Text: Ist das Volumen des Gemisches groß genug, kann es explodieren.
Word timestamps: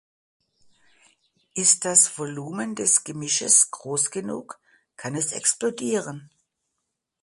Ist 1.53 1.85
das 1.85 2.17
Volumen 2.17 2.73
des 2.73 3.03
Gemisches 3.03 3.69
groß 3.69 4.09
genug, 4.09 4.59
kann 4.97 5.13
es 5.15 5.31
explodieren. 5.31 6.31